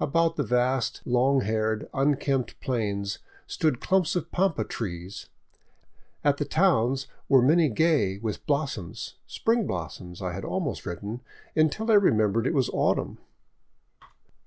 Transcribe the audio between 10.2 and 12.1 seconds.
I had almost written, until I